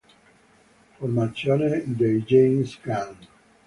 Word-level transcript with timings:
Formazione 0.97 1.83
dei 1.85 2.23
James 2.23 2.79
Gang 2.81 3.15